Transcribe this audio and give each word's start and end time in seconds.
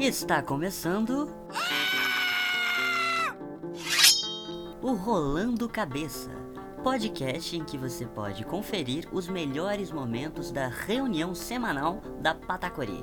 Está 0.00 0.42
começando. 0.42 1.28
O 4.80 4.94
Rolando 4.94 5.68
Cabeça 5.68 6.30
podcast 6.82 7.54
em 7.54 7.62
que 7.62 7.76
você 7.76 8.06
pode 8.06 8.42
conferir 8.46 9.06
os 9.12 9.28
melhores 9.28 9.92
momentos 9.92 10.50
da 10.50 10.68
reunião 10.68 11.34
semanal 11.34 12.00
da 12.18 12.34
Patacori. 12.34 13.02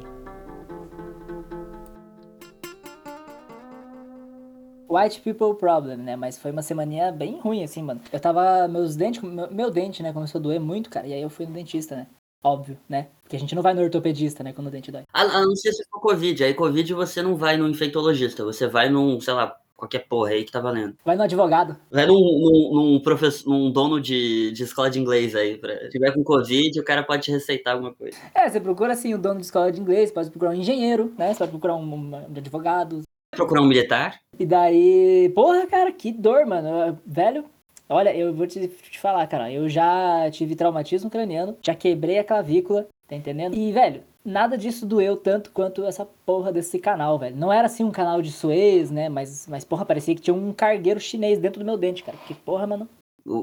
White 4.89 5.21
People 5.21 5.53
Problem, 5.59 5.97
né? 5.97 6.15
Mas 6.15 6.39
foi 6.39 6.49
uma 6.49 6.63
semaninha 6.63 7.11
bem 7.11 7.39
ruim, 7.39 7.63
assim, 7.63 7.83
mano. 7.83 8.01
Eu 8.11 8.19
tava. 8.19 8.67
Meus 8.67 8.95
dentes. 8.95 9.21
Meu, 9.21 9.51
meu 9.51 9.69
dente, 9.69 10.01
né? 10.01 10.11
Começou 10.11 10.39
a 10.39 10.41
doer 10.41 10.59
muito, 10.59 10.89
cara. 10.89 11.05
E 11.05 11.13
aí 11.13 11.21
eu 11.21 11.29
fui 11.29 11.45
no 11.45 11.53
dentista, 11.53 11.95
né? 11.95 12.07
Óbvio, 12.43 12.79
né? 12.89 13.09
Porque 13.27 13.35
a 13.35 13.39
gente 13.39 13.53
não 13.53 13.61
vai 13.61 13.73
no 13.73 13.81
ortopedista, 13.81 14.41
né? 14.41 14.53
Quando 14.53 14.67
o 14.67 14.71
dente 14.71 14.89
dói. 14.89 15.03
A, 15.13 15.21
a 15.21 15.41
não 15.45 15.53
ser 15.53 15.73
se 15.73 15.83
for 15.91 15.99
Covid. 15.99 16.45
Aí 16.45 16.53
Covid 16.53 16.93
você 16.93 17.21
não 17.21 17.35
vai 17.35 17.57
no 17.57 17.67
infectologista. 17.67 18.45
Você 18.45 18.67
vai 18.67 18.87
num, 18.87 19.19
sei 19.19 19.33
lá, 19.33 19.53
qualquer 19.75 20.07
porra 20.07 20.29
aí 20.29 20.45
que 20.45 20.51
tá 20.51 20.61
valendo. 20.61 20.95
Vai 21.03 21.17
no 21.17 21.23
advogado. 21.23 21.75
Vai 21.91 22.05
num, 22.05 22.13
num, 22.15 22.71
num, 22.73 22.99
professor, 23.01 23.49
num 23.49 23.69
dono 23.69 23.99
de, 23.99 24.53
de 24.53 24.63
escola 24.63 24.89
de 24.89 24.97
inglês 24.97 25.35
aí. 25.35 25.57
Pra, 25.57 25.77
se 25.77 25.89
tiver 25.89 26.13
com 26.13 26.23
Covid, 26.23 26.79
o 26.79 26.85
cara 26.85 27.03
pode 27.03 27.23
te 27.23 27.31
receitar 27.31 27.73
alguma 27.73 27.93
coisa. 27.93 28.17
É, 28.33 28.47
você 28.47 28.61
procura 28.61 28.93
assim 28.93 29.13
o 29.13 29.17
dono 29.17 29.41
de 29.41 29.45
escola 29.45 29.73
de 29.73 29.81
inglês, 29.81 30.09
pode 30.09 30.29
procurar 30.29 30.51
um 30.51 30.55
engenheiro, 30.55 31.13
né? 31.17 31.33
Você 31.33 31.39
pode 31.39 31.51
procurar 31.51 31.75
um, 31.75 31.83
um 31.83 32.15
advogado. 32.15 33.01
Procurar 33.35 33.61
um 33.61 33.67
militar. 33.67 34.21
E 34.39 34.45
daí, 34.45 35.29
porra, 35.35 35.67
cara, 35.67 35.91
que 35.91 36.13
dor, 36.13 36.45
mano. 36.45 36.97
Velho, 37.05 37.43
olha, 37.89 38.15
eu 38.15 38.33
vou 38.33 38.47
te, 38.47 38.69
te 38.69 38.99
falar, 39.01 39.27
cara. 39.27 39.51
Eu 39.51 39.67
já 39.67 40.31
tive 40.31 40.55
traumatismo 40.55 41.09
craniano, 41.09 41.57
já 41.61 41.75
quebrei 41.75 42.19
a 42.19 42.23
clavícula, 42.23 42.87
tá 43.07 43.15
entendendo? 43.15 43.55
E, 43.55 43.71
velho, 43.71 44.03
nada 44.23 44.57
disso 44.57 44.85
doeu 44.85 45.15
tanto 45.15 45.51
quanto 45.51 45.83
essa 45.85 46.05
porra 46.25 46.51
desse 46.51 46.77
canal, 46.79 47.17
velho. 47.17 47.35
Não 47.35 47.51
era 47.51 47.67
assim 47.67 47.83
um 47.83 47.91
canal 47.91 48.21
de 48.21 48.31
Suez, 48.31 48.91
né? 48.91 49.07
Mas, 49.09 49.47
mas 49.47 49.63
porra, 49.63 49.85
parecia 49.85 50.13
que 50.13 50.21
tinha 50.21 50.33
um 50.33 50.51
cargueiro 50.53 50.99
chinês 50.99 51.39
dentro 51.39 51.59
do 51.59 51.65
meu 51.65 51.77
dente, 51.77 52.03
cara. 52.03 52.17
Que 52.27 52.33
porra, 52.33 52.67
mano. 52.67 52.87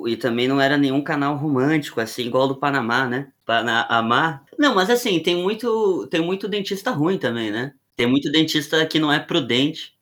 E 0.07 0.17
também 0.17 0.49
não 0.49 0.61
era 0.61 0.79
nenhum 0.79 1.03
canal 1.03 1.37
romântico, 1.37 2.01
assim, 2.01 2.23
igual 2.23 2.49
do 2.49 2.57
Panamá, 2.57 3.07
né? 3.07 3.31
Panamá. 3.45 4.43
Não, 4.59 4.75
mas 4.75 4.89
assim, 4.89 5.21
tem 5.21 5.37
muito, 5.37 6.07
tem 6.07 6.23
muito 6.23 6.49
dentista 6.49 6.91
ruim 6.91 7.19
também, 7.19 7.51
né? 7.51 7.73
Tem 7.97 8.07
muito 8.07 8.31
dentista 8.31 8.85
que 8.87 8.99
não 8.99 9.13
é 9.13 9.21
prudente. 9.21 9.94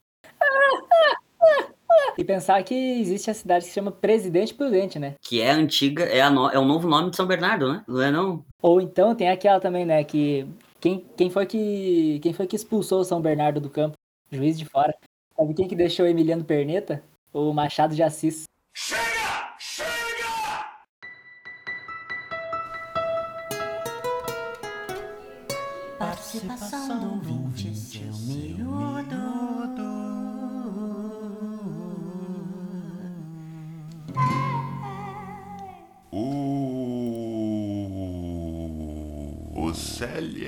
E 2.16 2.24
pensar 2.24 2.62
que 2.62 2.74
existe 2.74 3.30
a 3.30 3.34
cidade 3.34 3.64
que 3.64 3.70
se 3.70 3.74
chama 3.74 3.90
Presidente 3.90 4.54
Prudente, 4.54 4.98
né? 4.98 5.14
Que 5.20 5.40
é 5.40 5.50
antiga, 5.50 6.04
é, 6.04 6.20
a 6.20 6.30
no, 6.30 6.48
é 6.50 6.58
o 6.58 6.64
novo 6.64 6.88
nome 6.88 7.10
de 7.10 7.16
São 7.16 7.26
Bernardo, 7.26 7.72
né? 7.72 7.84
Não 7.88 8.02
é 8.02 8.10
não? 8.10 8.44
Ou 8.60 8.80
então 8.80 9.14
tem 9.14 9.30
aquela 9.30 9.60
também, 9.60 9.84
né? 9.84 10.04
Que 10.04 10.46
quem, 10.80 11.06
quem, 11.16 11.30
foi 11.30 11.46
que, 11.46 12.20
quem 12.22 12.32
foi 12.32 12.46
que 12.46 12.56
expulsou 12.56 13.04
São 13.04 13.20
Bernardo 13.20 13.60
do 13.60 13.70
campo? 13.70 13.96
Juiz 14.30 14.58
de 14.58 14.64
fora. 14.64 14.94
Sabe 15.36 15.54
quem 15.54 15.68
que 15.68 15.76
deixou 15.76 16.06
Emiliano 16.06 16.44
Perneta? 16.44 17.02
O 17.32 17.52
Machado 17.52 17.94
de 17.94 18.02
Assis. 18.02 18.44
Chega! 18.74 19.11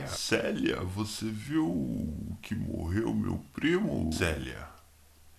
Célia. 0.06 0.76
Célia, 0.76 0.80
você 0.82 1.26
viu 1.26 2.36
que 2.42 2.54
morreu 2.54 3.14
meu 3.14 3.42
primo? 3.52 4.12
Célia. 4.12 4.68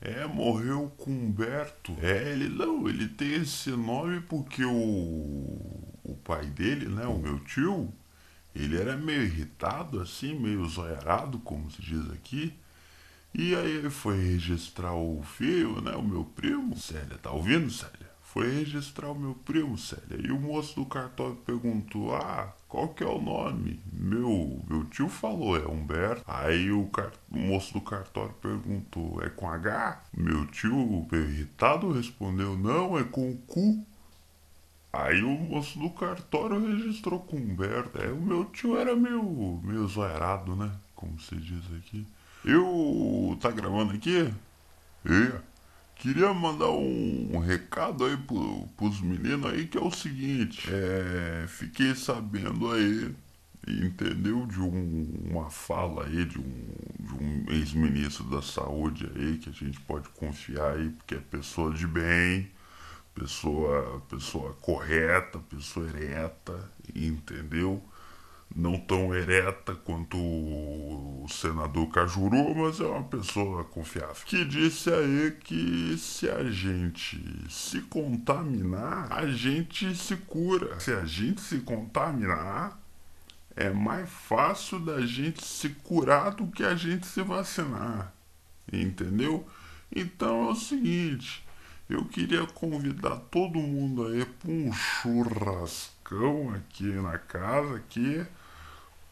É, 0.02 0.26
morreu 0.28 0.92
com 0.98 1.12
Humberto. 1.12 1.96
É, 2.02 2.32
ele 2.32 2.50
não, 2.50 2.88
ele 2.88 3.08
tem 3.08 3.34
esse 3.36 3.72
nome 3.72 4.22
porque 4.22 4.64
o, 4.64 4.72
o 6.04 6.16
pai 6.24 6.46
dele, 6.46 6.88
né, 6.88 7.06
o 7.06 7.18
meu 7.18 7.40
tio, 7.40 7.92
ele 8.54 8.78
era 8.80 8.96
meio 8.96 9.24
irritado, 9.24 10.00
assim, 10.00 10.38
meio 10.38 10.66
zoiarado, 10.68 11.40
como 11.40 11.72
se 11.72 11.82
diz 11.82 12.10
aqui. 12.12 12.54
E 13.34 13.54
aí 13.56 13.72
ele 13.72 13.90
foi 13.90 14.18
registrar 14.18 14.94
o 14.94 15.22
filho, 15.24 15.82
né, 15.82 15.96
o 15.96 16.04
meu 16.04 16.24
primo. 16.24 16.78
Célia, 16.78 17.18
tá 17.18 17.32
ouvindo, 17.32 17.70
Célia? 17.70 18.05
Foi 18.36 18.54
registrar 18.54 19.12
o 19.12 19.18
meu 19.18 19.34
primo, 19.34 19.78
Célia. 19.78 20.20
E 20.22 20.30
o 20.30 20.38
moço 20.38 20.76
do 20.76 20.86
cartório 20.86 21.38
perguntou: 21.38 22.14
Ah, 22.14 22.54
qual 22.68 22.90
que 22.90 23.02
é 23.02 23.08
o 23.08 23.22
nome? 23.22 23.80
Meu, 23.94 24.62
meu 24.70 24.84
tio 24.88 25.08
falou, 25.08 25.56
é 25.56 25.66
Humberto. 25.66 26.22
Aí 26.28 26.70
o, 26.70 26.82
o 27.32 27.38
moço 27.38 27.72
do 27.72 27.80
cartório 27.80 28.34
perguntou: 28.42 29.24
É 29.24 29.30
com 29.30 29.50
H? 29.50 30.04
Meu 30.14 30.46
tio, 30.48 31.08
irritado, 31.14 31.94
respondeu: 31.94 32.58
Não, 32.58 33.00
é 33.00 33.06
com 33.06 33.38
cu. 33.48 33.82
Aí 34.92 35.24
o 35.24 35.30
moço 35.30 35.80
do 35.80 35.90
cartório 35.92 36.60
registrou 36.60 37.22
com 37.22 37.38
Humberto. 37.38 37.98
É, 38.02 38.12
o 38.12 38.20
meu 38.20 38.44
tio 38.44 38.78
era 38.78 38.98
meio, 38.98 39.62
meio 39.64 39.88
zoerado, 39.88 40.58
né? 40.58 40.74
Como 40.94 41.18
se 41.22 41.38
diz 41.38 41.64
aqui. 41.78 42.06
Eu. 42.44 43.38
Tá 43.40 43.50
gravando 43.50 43.94
aqui? 43.94 44.30
É. 45.06 45.55
Queria 45.96 46.34
mandar 46.34 46.70
um, 46.70 47.40
recado 47.40 48.06
aí 48.06 48.18
pro, 48.18 48.68
pros 48.78 49.02
meninos 49.02 49.52
aí 49.52 49.66
que 49.68 49.78
é 49.78 49.82
o 49.82 49.90
seguinte, 49.90 50.70
é, 50.72 51.46
fiquei 51.48 51.96
sabendo 51.96 52.72
aí, 52.72 53.16
entendeu, 53.68 54.46
de 54.46 54.60
um, 54.60 55.30
uma 55.32 55.50
fala 55.50 56.06
aí 56.06 56.26
de 56.26 56.38
um, 56.38 56.76
de 57.00 57.14
um 57.14 57.46
ex-ministro 57.50 58.26
da 58.26 58.42
saúde 58.42 59.10
aí 59.16 59.38
que 59.38 59.50
a 59.50 59.54
gente 59.54 59.80
pode 59.82 60.10
confiar 60.10 60.74
aí, 60.76 60.90
porque 60.90 61.16
é 61.16 61.20
pessoa 61.20 61.74
de 61.74 61.88
bem, 61.88 62.52
pessoa, 63.16 64.02
pessoa 64.10 64.54
correta, 64.62 65.40
pessoa 65.40 65.88
ereta, 65.88 66.70
entendeu? 66.94 67.82
Não 68.54 68.78
tão 68.80 69.14
ereta 69.14 69.76
quanto 69.76 70.18
o 70.18 71.26
senador 71.30 71.88
Cajuru, 71.90 72.56
mas 72.56 72.80
é 72.80 72.86
uma 72.86 73.04
pessoa 73.04 73.64
confiável. 73.64 74.16
Que 74.26 74.46
disse 74.46 74.90
aí 74.90 75.32
que 75.44 75.98
se 75.98 76.30
a 76.30 76.44
gente 76.50 77.22
se 77.50 77.82
contaminar, 77.82 79.12
a 79.12 79.28
gente 79.28 79.96
se 79.96 80.16
cura. 80.18 80.80
Se 80.80 80.94
a 80.94 81.06
gente 81.06 81.42
se 81.42 81.60
contaminar, 81.60 82.80
é 83.56 83.70
mais 83.70 84.10
fácil 84.10 84.80
da 84.80 85.02
gente 85.02 85.44
se 85.44 85.70
curar 85.70 86.36
do 86.36 86.48
que 86.48 86.64
a 86.64 86.76
gente 86.76 87.08
se 87.08 87.22
vacinar. 87.22 88.14
Entendeu? 88.72 89.48
Então 89.94 90.50
é 90.50 90.52
o 90.52 90.56
seguinte, 90.56 91.46
eu 91.90 92.04
queria 92.06 92.46
convidar 92.48 93.18
todo 93.32 93.60
mundo 93.60 94.08
aí 94.08 94.26
para 94.26 94.52
um 94.52 94.74
churrascão 96.06 96.54
aqui 96.54 96.84
na 96.84 97.18
casa 97.18 97.76
aqui 97.76 98.26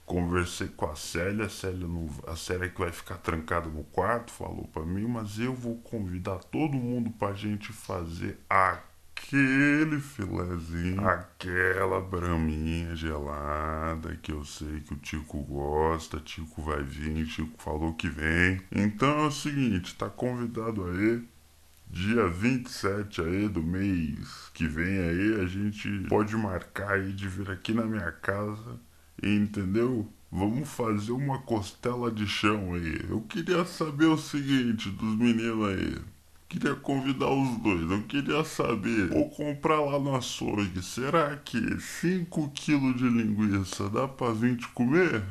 Conversei 0.06 0.68
com 0.68 0.86
a 0.86 0.98
Célia, 0.98 1.46
a 1.46 1.50
Célia, 1.50 1.88
não, 1.88 2.10
a 2.28 2.36
Célia 2.36 2.68
que 2.68 2.78
vai 2.78 2.92
ficar 2.92 3.16
trancada 3.16 3.70
no 3.70 3.86
quarto, 3.86 4.34
falou 4.34 4.68
para 4.68 4.84
mim, 4.84 5.08
mas 5.08 5.40
eu 5.40 5.54
vou 5.54 5.78
convidar 5.78 6.40
todo 6.40 6.74
mundo 6.74 7.10
pra 7.12 7.32
gente 7.32 7.72
fazer 7.72 8.38
aquele 8.50 10.02
filezinho, 10.02 11.08
aquela 11.08 12.02
braminha 12.02 12.94
gelada 12.98 14.18
que 14.18 14.34
eu 14.34 14.44
sei 14.44 14.82
que 14.82 14.94
o 14.94 14.98
Tico 14.98 15.42
gosta, 15.42 16.20
Tico 16.20 16.62
vai 16.62 16.84
vir, 16.84 17.26
Tico 17.26 17.64
falou 17.64 17.94
que 17.94 18.10
vem. 18.10 18.60
Então 18.74 19.24
é 19.24 19.28
o 19.28 19.32
seguinte, 19.32 19.96
tá 19.96 20.10
convidado 20.10 20.84
aí 20.84 21.24
dia 21.90 22.28
27 22.28 23.22
aí 23.22 23.48
do 23.48 23.62
mês 23.62 24.50
que 24.54 24.68
vem 24.68 25.00
aí, 25.00 25.42
a 25.42 25.46
gente 25.46 25.90
pode 26.10 26.36
marcar 26.36 26.94
aí 26.94 27.12
de 27.12 27.28
vir 27.28 27.50
aqui 27.52 27.74
na 27.74 27.86
minha 27.86 28.12
casa 28.12 28.80
Entendeu? 29.22 30.08
Vamos 30.32 30.68
fazer 30.68 31.12
uma 31.12 31.40
costela 31.40 32.12
de 32.12 32.28
chão 32.28 32.74
aí. 32.74 33.00
Eu 33.08 33.22
queria 33.22 33.64
saber 33.66 34.06
o 34.06 34.18
seguinte 34.18 34.90
dos 34.90 35.16
meninos 35.16 35.70
aí. 35.70 35.98
Queria 36.50 36.76
convidar 36.76 37.30
os 37.30 37.58
dois. 37.60 37.90
Eu 37.90 38.04
queria 38.04 38.44
saber. 38.44 39.10
Vou 39.10 39.30
comprar 39.30 39.80
lá 39.80 40.00
no 40.00 40.16
açougue. 40.16 40.82
Será 40.82 41.38
que 41.38 41.80
5 41.80 42.50
kg 42.50 42.94
de 42.94 43.10
linguiça 43.10 43.90
dá 43.90 44.08
pra 44.08 44.34
gente 44.34 44.68
comer? 44.70 45.24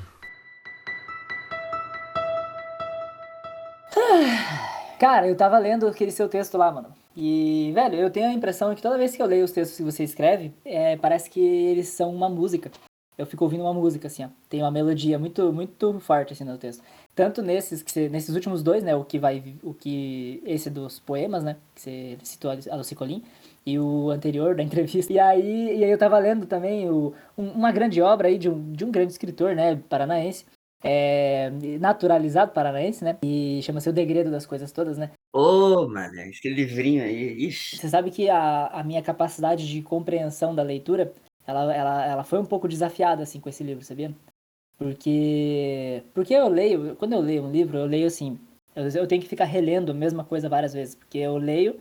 Cara, 5.02 5.26
eu 5.26 5.36
tava 5.36 5.58
lendo 5.58 5.88
aquele 5.88 6.12
seu 6.12 6.28
texto 6.28 6.56
lá, 6.56 6.70
mano. 6.70 6.94
E, 7.16 7.72
velho, 7.74 7.96
eu 7.96 8.08
tenho 8.08 8.28
a 8.28 8.32
impressão 8.32 8.72
que 8.72 8.80
toda 8.80 8.96
vez 8.96 9.16
que 9.16 9.20
eu 9.20 9.26
leio 9.26 9.44
os 9.44 9.50
textos 9.50 9.76
que 9.76 9.82
você 9.82 10.04
escreve, 10.04 10.54
é, 10.64 10.96
parece 10.96 11.28
que 11.28 11.40
eles 11.40 11.88
são 11.88 12.14
uma 12.14 12.28
música 12.28 12.70
eu 13.18 13.26
fico 13.26 13.44
ouvindo 13.44 13.62
uma 13.62 13.74
música, 13.74 14.08
assim, 14.08 14.24
ó. 14.24 14.28
Tem 14.48 14.62
uma 14.62 14.70
melodia 14.70 15.18
muito, 15.18 15.52
muito 15.52 16.00
forte, 16.00 16.32
assim, 16.32 16.44
no 16.44 16.56
texto. 16.56 16.82
Tanto 17.14 17.42
nesses, 17.42 17.82
que 17.82 17.92
você, 17.92 18.08
nesses 18.08 18.34
últimos 18.34 18.62
dois, 18.62 18.82
né, 18.82 18.96
o 18.96 19.04
que 19.04 19.18
vai, 19.18 19.56
o 19.62 19.74
que, 19.74 20.42
esse 20.46 20.70
dos 20.70 20.98
poemas, 20.98 21.44
né, 21.44 21.56
que 21.74 21.82
você 21.82 22.18
citou 22.22 22.50
a 22.50 22.76
Lucy 22.76 22.94
Colin, 22.94 23.22
e 23.66 23.78
o 23.78 24.10
anterior 24.10 24.54
da 24.54 24.62
entrevista. 24.64 25.12
E 25.12 25.18
aí, 25.18 25.78
e 25.78 25.84
aí 25.84 25.90
eu 25.90 25.98
tava 25.98 26.18
lendo 26.18 26.46
também 26.46 26.88
o, 26.90 27.14
um, 27.36 27.50
uma 27.50 27.70
grande 27.70 28.00
obra 28.00 28.28
aí 28.28 28.38
de 28.38 28.48
um, 28.48 28.72
de 28.72 28.84
um 28.84 28.90
grande 28.90 29.12
escritor, 29.12 29.54
né, 29.54 29.76
paranaense, 29.88 30.46
é 30.82 31.50
naturalizado 31.80 32.52
paranaense, 32.52 33.04
né? 33.04 33.18
E 33.22 33.60
chama-se 33.62 33.88
O 33.88 33.92
Degredo 33.92 34.30
das 34.30 34.46
Coisas 34.46 34.72
Todas, 34.72 34.98
né? 34.98 35.10
Ô, 35.32 35.88
mano, 35.88 36.20
esse 36.20 36.48
livrinho 36.48 37.02
aí, 37.02 37.46
ixi. 37.46 37.76
Você 37.76 37.88
sabe 37.88 38.10
que 38.10 38.28
a, 38.28 38.66
a 38.66 38.82
minha 38.82 39.02
capacidade 39.02 39.68
de 39.68 39.82
compreensão 39.82 40.54
da 40.54 40.62
leitura, 40.62 41.12
ela, 41.46 41.74
ela, 41.74 42.06
ela 42.06 42.24
foi 42.24 42.38
um 42.38 42.44
pouco 42.44 42.68
desafiada, 42.68 43.22
assim, 43.22 43.40
com 43.40 43.48
esse 43.48 43.62
livro, 43.62 43.84
sabia? 43.84 44.12
Porque, 44.76 46.02
porque 46.12 46.34
eu 46.34 46.48
leio, 46.48 46.96
quando 46.96 47.12
eu 47.12 47.20
leio 47.20 47.44
um 47.44 47.50
livro, 47.50 47.78
eu 47.78 47.86
leio 47.86 48.06
assim, 48.06 48.38
eu, 48.74 48.88
eu 48.88 49.06
tenho 49.06 49.22
que 49.22 49.28
ficar 49.28 49.44
relendo 49.44 49.92
a 49.92 49.94
mesma 49.94 50.24
coisa 50.24 50.48
várias 50.48 50.72
vezes, 50.72 50.94
porque 50.94 51.18
eu 51.18 51.36
leio 51.36 51.78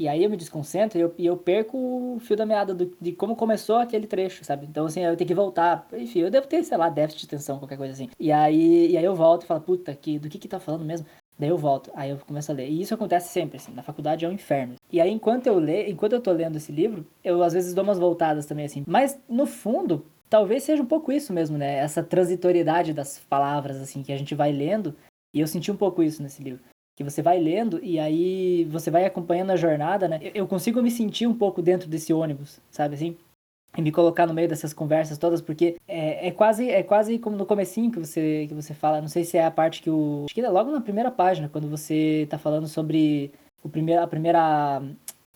e 0.00 0.08
aí 0.08 0.24
eu 0.24 0.30
me 0.30 0.36
desconcentro 0.38 0.98
e 0.98 1.02
eu, 1.02 1.14
e 1.18 1.26
eu 1.26 1.36
perco 1.36 1.76
o 1.76 2.18
fio 2.20 2.34
da 2.34 2.46
meada 2.46 2.72
do, 2.72 2.90
de 2.98 3.12
como 3.12 3.36
começou 3.36 3.76
aquele 3.76 4.06
trecho, 4.06 4.42
sabe? 4.42 4.64
Então, 4.64 4.86
assim, 4.86 5.04
eu 5.04 5.14
tenho 5.14 5.28
que 5.28 5.34
voltar. 5.34 5.86
Enfim, 5.92 6.20
eu 6.20 6.30
devo 6.30 6.46
ter, 6.46 6.64
sei 6.64 6.78
lá, 6.78 6.88
déficit 6.88 7.20
de 7.20 7.26
atenção, 7.26 7.58
qualquer 7.58 7.76
coisa 7.76 7.92
assim. 7.92 8.08
E 8.18 8.32
aí, 8.32 8.92
e 8.92 8.96
aí 8.96 9.04
eu 9.04 9.14
volto 9.14 9.42
e 9.42 9.46
falo, 9.46 9.60
puta, 9.60 9.94
que, 9.94 10.18
do 10.18 10.30
que 10.30 10.38
que 10.38 10.48
tá 10.48 10.58
falando 10.58 10.86
mesmo? 10.86 11.06
Daí 11.38 11.50
eu 11.50 11.58
volto, 11.58 11.90
aí 11.94 12.08
eu 12.08 12.16
começo 12.16 12.50
a 12.50 12.54
ler. 12.54 12.70
E 12.70 12.80
isso 12.80 12.94
acontece 12.94 13.28
sempre, 13.28 13.58
assim, 13.58 13.74
na 13.74 13.82
faculdade 13.82 14.24
é 14.24 14.28
um 14.28 14.32
inferno. 14.32 14.76
E 14.90 15.02
aí, 15.02 15.10
enquanto 15.10 15.48
eu 15.48 15.58
leio, 15.58 15.90
enquanto 15.90 16.14
eu 16.14 16.20
tô 16.22 16.32
lendo 16.32 16.56
esse 16.56 16.72
livro, 16.72 17.06
eu 17.22 17.42
às 17.42 17.52
vezes 17.52 17.74
dou 17.74 17.84
umas 17.84 17.98
voltadas 17.98 18.46
também, 18.46 18.64
assim. 18.64 18.82
Mas, 18.86 19.20
no 19.28 19.44
fundo, 19.44 20.06
talvez 20.30 20.62
seja 20.62 20.82
um 20.82 20.86
pouco 20.86 21.12
isso 21.12 21.30
mesmo, 21.30 21.58
né? 21.58 21.76
Essa 21.76 22.02
transitoriedade 22.02 22.94
das 22.94 23.18
palavras, 23.18 23.76
assim, 23.76 24.02
que 24.02 24.14
a 24.14 24.16
gente 24.16 24.34
vai 24.34 24.50
lendo. 24.50 24.96
E 25.34 25.40
eu 25.40 25.46
senti 25.46 25.70
um 25.70 25.76
pouco 25.76 26.02
isso 26.02 26.22
nesse 26.22 26.42
livro 26.42 26.62
que 27.00 27.04
você 27.04 27.22
vai 27.22 27.38
lendo 27.38 27.82
e 27.82 27.98
aí 27.98 28.66
você 28.66 28.90
vai 28.90 29.06
acompanhando 29.06 29.52
a 29.52 29.56
jornada, 29.56 30.06
né? 30.06 30.20
Eu 30.34 30.46
consigo 30.46 30.82
me 30.82 30.90
sentir 30.90 31.26
um 31.26 31.32
pouco 31.32 31.62
dentro 31.62 31.88
desse 31.88 32.12
ônibus, 32.12 32.60
sabe 32.70 32.94
assim? 32.94 33.16
E 33.74 33.80
me 33.80 33.90
colocar 33.90 34.26
no 34.26 34.34
meio 34.34 34.46
dessas 34.46 34.74
conversas 34.74 35.16
todas, 35.16 35.40
porque 35.40 35.76
é, 35.88 36.28
é 36.28 36.30
quase 36.30 36.68
é 36.68 36.82
quase 36.82 37.18
como 37.18 37.38
no 37.38 37.46
comecinho 37.46 37.90
que 37.90 37.98
você, 37.98 38.44
que 38.46 38.54
você 38.54 38.74
fala, 38.74 39.00
não 39.00 39.08
sei 39.08 39.24
se 39.24 39.38
é 39.38 39.46
a 39.46 39.50
parte 39.50 39.80
que 39.80 39.88
o... 39.88 40.24
Acho 40.26 40.34
que 40.34 40.42
é 40.42 40.48
logo 40.50 40.70
na 40.70 40.80
primeira 40.82 41.10
página, 41.10 41.48
quando 41.48 41.70
você 41.70 42.26
tá 42.28 42.36
falando 42.36 42.68
sobre 42.68 43.32
o 43.62 43.68
primeiro, 43.70 44.02
a 44.02 44.06
primeira 44.06 44.82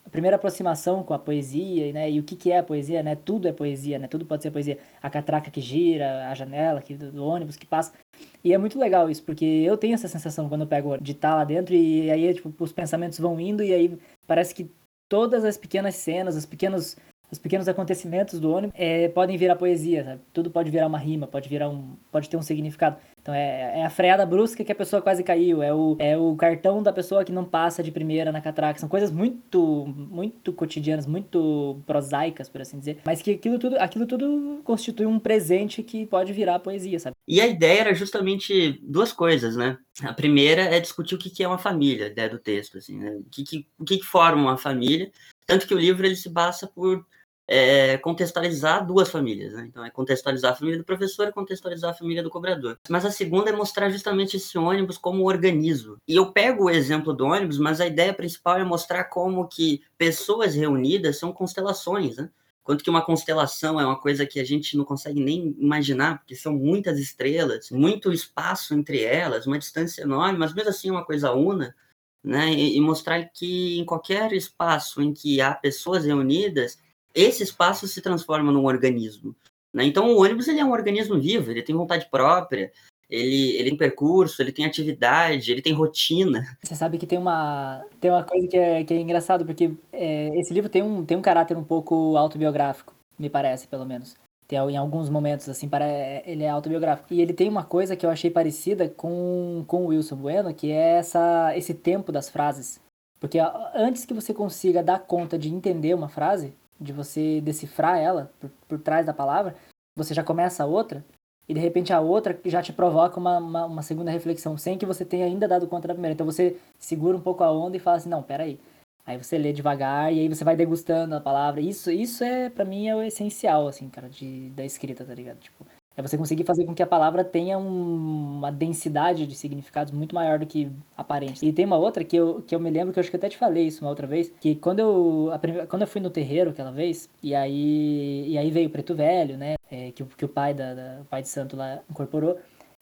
a 0.05 0.11
primeira 0.11 0.37
aproximação 0.37 1.03
com 1.03 1.15
a 1.15 1.19
poesia, 1.19 1.91
né? 1.95 2.11
E 2.11 2.21
o 2.21 2.23
que, 2.23 2.37
que 2.37 2.53
é 2.53 2.59
a 2.59 2.63
poesia, 2.63 3.03
né? 3.03 3.17
Tudo 3.17 3.49
é 3.49 3.53
poesia, 3.53 3.99
né? 3.99 4.07
Tudo 4.07 4.27
pode 4.27 4.43
ser 4.43 4.51
poesia. 4.51 4.79
A 5.03 5.09
catraca 5.09 5.51
que 5.51 5.63
gira, 5.63 6.29
a 6.29 6.35
janela 6.35 6.83
que, 6.83 6.95
do, 6.95 7.11
do 7.11 7.25
ônibus 7.25 7.57
que 7.57 7.67
passa. 7.67 7.95
E 8.45 8.53
é 8.53 8.59
muito 8.59 8.79
legal 8.79 9.09
isso, 9.09 9.23
porque 9.25 9.45
eu 9.45 9.77
tenho 9.79 9.95
essa 9.95 10.07
sensação 10.07 10.49
quando 10.51 10.61
eu 10.61 10.67
pego 10.67 10.99
de 10.99 11.13
estar 11.13 11.35
lá 11.35 11.45
dentro 11.45 11.75
e 11.75 12.11
aí, 12.11 12.35
tipo, 12.35 12.53
os 12.63 12.73
pensamentos 12.73 13.19
vão 13.19 13.41
indo 13.41 13.63
e 13.63 13.73
aí 13.73 13.99
parece 14.27 14.55
que 14.55 14.71
todas 15.09 15.45
as 15.45 15.57
pequenas 15.57 15.95
cenas, 15.95 16.37
os 16.37 16.45
pequenos 16.45 16.95
os 17.31 17.39
pequenos 17.39 17.69
acontecimentos 17.69 18.39
do 18.39 18.53
ônibus 18.53 18.75
é, 18.79 19.09
podem 19.09 19.37
virar 19.37 19.57
poesia, 19.57 20.05
sabe? 20.05 20.21
Tudo 20.33 20.51
pode 20.51 20.71
virar 20.71 20.87
uma 20.87 20.99
rima, 20.99 21.27
pode 21.27 21.49
virar 21.49 21.69
um, 21.69 21.97
pode 22.11 22.29
ter 22.29 22.37
um 22.37 22.43
significado. 22.43 22.97
Então 23.25 23.35
é, 23.35 23.81
é, 23.81 23.85
a 23.87 23.89
freada 23.89 24.27
brusca 24.27 24.63
que 24.63 24.71
a 24.71 24.75
pessoa 24.75 25.01
quase 25.01 25.25
caiu, 25.25 25.63
é 25.63 25.73
o, 25.73 25.97
é 25.99 26.15
o 26.15 26.37
cartão 26.37 26.83
da 26.83 26.93
pessoa 26.93 27.25
que 27.25 27.33
não 27.33 27.43
passa 27.43 27.83
de 27.83 27.91
primeira 27.91 28.31
na 28.31 28.41
catraca. 28.41 28.79
São 28.79 28.89
coisas 28.89 29.11
muito, 29.11 29.87
muito 29.87 30.53
cotidianas, 30.53 31.07
muito 31.07 31.81
prosaicas, 31.87 32.51
por 32.51 32.61
assim 32.61 32.79
dizer. 32.79 32.99
Mas 33.07 33.23
que 33.23 33.31
aquilo 33.31 33.59
tudo, 33.59 33.77
aquilo 33.79 34.07
tudo 34.07 34.61
constitui 34.63 35.07
um 35.07 35.19
presente 35.19 35.83
que 35.83 36.05
pode 36.05 36.35
virar 36.35 36.59
poesia, 36.59 37.01
sabe? 37.01 37.17
E 37.27 37.41
a 37.41 37.47
ideia 37.47 37.81
era 37.81 37.95
justamente 37.95 38.79
duas 38.83 39.11
coisas, 39.11 39.57
né? 39.57 39.79
A 40.03 40.13
primeira 40.13 40.63
é 40.63 40.79
discutir 40.79 41.15
o 41.15 41.19
que 41.19 41.43
é 41.43 41.49
uma 41.49 41.57
família, 41.57 42.07
a 42.07 42.11
ideia 42.11 42.29
do 42.29 42.39
texto, 42.39 42.77
assim, 42.77 42.99
né? 42.99 43.11
O 43.13 43.25
que, 43.31 43.43
que, 43.43 43.67
o 43.79 43.85
que 43.85 44.03
forma 44.03 44.43
uma 44.43 44.59
família. 44.59 45.11
Tanto 45.47 45.67
que 45.67 45.75
o 45.75 45.79
livro 45.79 46.07
ele 46.07 46.17
se 46.17 46.29
basa 46.29 46.67
por 46.67 47.05
é, 47.47 47.99
contextualizar 47.99 48.87
duas 48.87 49.09
famílias, 49.11 49.53
né? 49.53 49.67
Então 49.69 49.85
é 49.85 49.91
contextualizar 49.91 50.53
a 50.53 50.57
família 50.57 50.79
do 50.79 50.85
professor 50.85 51.29
e 51.29 51.33
contextualizar 51.33 51.91
a 51.91 51.95
família 51.95 52.23
do 52.23 52.31
cobrador. 52.31 52.79
Mas 52.89 53.05
a 53.05 53.11
segunda 53.11 53.51
é 53.51 53.53
mostrar 53.53 53.91
justamente 53.91 54.37
esse 54.37 54.57
ônibus 54.57 54.97
como 54.97 55.25
organismo. 55.25 55.99
E 56.09 56.17
eu 56.17 56.33
pego 56.33 56.65
o 56.65 56.71
exemplo 56.71 57.13
do 57.13 57.27
ônibus, 57.27 57.59
mas 57.59 57.81
a 57.81 57.87
ideia 57.87 58.15
principal 58.15 58.59
é 58.59 58.65
mostrar 58.65 59.05
como 59.05 59.47
que 59.49 59.83
pessoas 59.99 60.55
reunidas 60.55 61.19
são 61.19 61.33
constelações, 61.33 62.17
né? 62.17 62.31
Quanto 62.63 62.83
que 62.83 62.89
uma 62.89 63.05
constelação 63.05 63.79
é 63.79 63.85
uma 63.85 64.01
coisa 64.01 64.25
que 64.25 64.41
a 64.41 64.45
gente 64.45 64.75
não 64.75 64.87
consegue 64.87 65.23
nem 65.23 65.55
imaginar, 65.59 66.21
porque 66.21 66.35
são 66.35 66.55
muitas 66.55 66.99
estrelas, 66.99 67.71
muito 67.71 68.11
espaço 68.11 68.73
entre 68.73 69.03
elas, 69.03 69.47
uma 69.47 69.59
distância 69.59 70.01
enorme, 70.01 70.39
mas 70.39 70.55
mesmo 70.55 70.71
assim 70.71 70.89
é 70.89 70.93
uma 70.93 71.05
coisa 71.05 71.31
una, 71.33 71.77
né? 72.25 72.51
E, 72.53 72.77
e 72.77 72.81
mostrar 72.81 73.23
que 73.27 73.79
em 73.79 73.85
qualquer 73.85 74.33
espaço 74.33 75.03
em 75.03 75.13
que 75.13 75.41
há 75.41 75.55
pessoas 75.55 76.05
reunidas, 76.05 76.79
esse 77.15 77.43
espaço 77.43 77.87
se 77.87 78.01
transforma 78.01 78.51
num 78.51 78.65
organismo. 78.65 79.37
Né? 79.73 79.85
Então, 79.85 80.11
o 80.11 80.23
ônibus 80.23 80.49
ele 80.49 80.61
é 80.61 80.65
um 80.65 80.73
organismo 80.73 81.21
vivo, 81.21 81.51
ele 81.51 81.63
tem 81.63 81.75
vontade 81.75 82.09
própria, 82.11 82.73
ele, 83.11 83.57
ele 83.57 83.71
tem 83.71 83.77
percurso, 83.77 84.41
ele 84.41 84.53
tem 84.53 84.65
atividade, 84.65 85.53
ele 85.53 85.61
tem 85.61 85.73
rotina. 85.73 86.57
Você 86.63 86.75
sabe 86.75 86.97
que 86.97 87.07
tem 87.07 87.19
uma, 87.19 87.85
tem 88.01 88.11
uma 88.11 88.25
coisa 88.25 88.49
que 88.49 88.57
é, 88.57 88.85
que 88.85 88.95
é 88.95 88.99
engraçado, 88.99 89.45
porque 89.45 89.73
é, 89.93 90.29
esse 90.39 90.55
livro 90.55 90.71
tem 90.71 90.83
um, 90.83 91.05
tem 91.05 91.17
um 91.17 91.23
caráter 91.23 91.57
um 91.57 91.65
pouco 91.65 92.17
autobiográfico, 92.17 92.95
me 93.19 93.29
parece, 93.29 93.69
pelo 93.69 93.85
menos. 93.85 94.17
Em 94.55 94.77
alguns 94.77 95.09
momentos, 95.09 95.49
assim, 95.49 95.69
para, 95.69 95.87
ele 96.25 96.45
é 96.45 96.49
autobiográfico. 96.49 97.13
E 97.13 97.21
ele 97.21 97.33
tem 97.33 97.49
uma 97.49 97.65
coisa 97.65 97.97
que 97.97 98.05
eu 98.05 98.11
achei 98.11 98.31
parecida 98.31 98.89
com, 98.89 99.65
com 99.67 99.85
o 99.85 99.87
Wilson 99.89 100.17
Bueno, 100.17 100.55
que 100.55 100.71
é 100.71 100.97
essa, 100.99 101.57
esse 101.57 101.75
tempo 101.75 102.11
das 102.11 102.29
frases. 102.29 102.81
Porque 103.21 103.39
antes 103.75 104.05
que 104.05 104.15
você 104.15 104.35
consiga 104.35 104.83
dar 104.83 105.01
conta 105.01 105.39
de 105.39 105.49
entender 105.49 105.95
uma 105.95 106.09
frase, 106.09 106.53
de 106.81 106.93
você 106.93 107.41
decifrar 107.41 107.99
ela 107.99 108.31
por, 108.41 108.51
por 108.69 108.79
trás 108.79 109.07
da 109.07 109.15
palavra, 109.15 109.57
você 109.97 110.13
já 110.13 110.23
começa 110.23 110.63
a 110.63 110.67
outra, 110.67 111.05
e 111.49 111.55
de 111.55 111.61
repente 111.61 111.93
a 111.93 112.01
outra 112.01 112.39
já 112.45 112.63
te 112.63 112.73
provoca 112.73 113.19
uma, 113.19 113.39
uma, 113.39 113.67
uma, 113.67 113.83
segunda 113.83 114.11
reflexão, 114.11 114.57
sem 114.57 114.79
que 114.79 114.87
você 114.87 115.05
tenha 115.05 115.27
ainda 115.27 115.47
dado 115.47 115.67
conta 115.67 115.89
da 115.89 115.95
primeira. 115.95 116.15
Então 116.15 116.27
você 116.27 116.57
segura 116.79 117.17
um 117.17 117.21
pouco 117.21 117.45
a 117.45 117.53
onda 117.53 117.77
e 117.77 117.81
fala 117.81 117.99
assim, 117.99 118.09
não, 118.09 118.23
peraí. 118.23 118.59
Aí 119.07 119.19
você 119.19 119.37
lê 119.37 119.53
devagar 119.53 120.13
e 120.13 120.21
aí 120.21 120.29
você 120.29 120.45
vai 120.45 120.57
degustando 120.57 121.15
a 121.15 121.21
palavra. 121.21 121.61
Isso, 121.61 121.91
isso 121.91 122.25
é, 122.25 122.49
para 122.49 122.65
mim, 122.65 122.89
é 122.89 122.97
o 122.97 123.03
essencial, 123.03 123.69
assim, 123.69 123.89
cara, 123.89 124.09
de, 124.09 124.49
da 124.51 124.65
escrita, 124.65 125.05
tá 125.05 125.15
ligado? 125.15 125.39
Tipo, 125.39 125.67
é 125.97 126.03
você 126.03 126.19
conseguir 126.19 126.45
fazer 126.45 126.65
com 126.65 126.75
que 126.75 126.83
a 126.83 126.87
palavra 126.87 127.23
tenha 127.23 127.57
um, 127.57 128.39
uma 128.39 128.51
densidade 128.51 129.27
de 129.27 129.35
significados 129.37 129.93
muito 129.93 130.15
maior 130.15 130.39
do 130.39 130.47
que 130.47 130.71
aparente. 130.97 131.47
E 131.47 131.53
tem 131.53 131.65
uma 131.65 131.77
outra 131.77 132.03
que 132.03 132.17
eu, 132.17 132.43
que 132.47 132.55
eu 132.55 132.59
me 132.59 132.71
lembro, 132.71 132.93
que 132.93 132.99
eu 132.99 133.01
acho 133.01 133.11
que 133.11 133.17
até 133.17 133.29
te 133.29 133.37
falei 133.37 133.67
isso 133.67 133.85
uma 133.85 133.91
outra 133.91 134.07
vez, 134.07 134.33
que 134.41 134.57
quando 134.57 134.81
eu, 134.81 135.31
a, 135.33 135.67
quando 135.67 135.83
eu 135.83 135.89
fui 135.89 136.01
no 136.01 136.11
terreiro 136.11 136.51
aquela 136.51 136.73
vez, 136.73 137.09
e 137.23 137.35
aí, 137.35 138.25
e 138.29 138.37
aí 138.37 138.51
veio 138.51 138.69
o 138.69 138.73
Preto 138.73 138.95
Velho, 138.95 139.37
né, 139.37 139.55
é, 139.71 139.93
que, 139.93 140.05
que 140.05 140.25
o 140.25 140.29
pai, 140.29 140.53
da, 140.53 140.75
da, 140.75 140.99
o 141.03 141.05
pai 141.05 141.23
de 141.23 141.29
santo 141.29 141.57
lá 141.57 141.79
incorporou, 141.89 142.39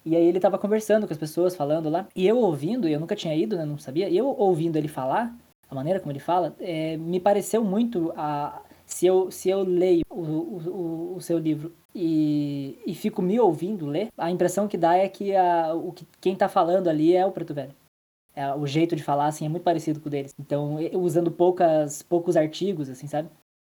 e 0.06 0.16
aí 0.16 0.24
ele 0.24 0.40
tava 0.40 0.58
conversando 0.58 1.06
com 1.06 1.12
as 1.12 1.18
pessoas, 1.18 1.54
falando 1.54 1.90
lá, 1.90 2.08
e 2.16 2.26
eu 2.26 2.38
ouvindo, 2.38 2.88
eu 2.88 2.98
nunca 2.98 3.14
tinha 3.14 3.34
ido, 3.36 3.56
né, 3.56 3.64
não 3.66 3.76
sabia, 3.76 4.10
eu 4.10 4.26
ouvindo 4.26 4.76
ele 4.76 4.88
falar, 4.88 5.36
a 5.72 5.74
maneira 5.74 5.98
como 5.98 6.12
ele 6.12 6.20
fala, 6.20 6.54
é, 6.60 6.96
me 6.96 7.18
pareceu 7.18 7.64
muito 7.64 8.12
a 8.16 8.62
se 8.84 9.06
eu, 9.06 9.30
se 9.30 9.48
eu 9.48 9.62
leio 9.62 10.04
o, 10.10 10.20
o, 10.20 11.16
o 11.16 11.20
seu 11.20 11.38
livro 11.38 11.72
e, 11.94 12.78
e 12.86 12.94
fico 12.94 13.22
me 13.22 13.40
ouvindo 13.40 13.86
ler, 13.86 14.08
a 14.16 14.30
impressão 14.30 14.68
que 14.68 14.76
dá 14.76 14.96
é 14.96 15.08
que, 15.08 15.34
a, 15.34 15.74
o 15.74 15.92
que 15.92 16.06
quem 16.20 16.36
tá 16.36 16.48
falando 16.48 16.88
ali 16.88 17.16
é 17.16 17.24
o 17.24 17.32
Preto 17.32 17.54
Velho. 17.54 17.74
É, 18.34 18.54
o 18.54 18.66
jeito 18.66 18.96
de 18.96 19.02
falar, 19.02 19.26
assim, 19.26 19.44
é 19.44 19.48
muito 19.48 19.62
parecido 19.62 20.00
com 20.00 20.08
o 20.08 20.10
deles. 20.10 20.34
Então, 20.38 20.78
usando 20.94 21.30
poucas, 21.30 22.02
poucos 22.02 22.36
artigos, 22.36 22.88
assim, 22.88 23.06
sabe? 23.06 23.28